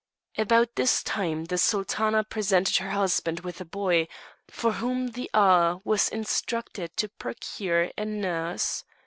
[0.35, 4.07] About this time the Sultana presented her husband with a boy,
[4.47, 8.83] for whom the Aga was instructed to procure a nurse.